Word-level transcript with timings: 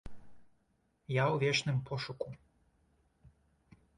Я 1.15 1.25
ў 1.33 1.35
вечным 1.43 1.77
пошуку. 1.91 2.29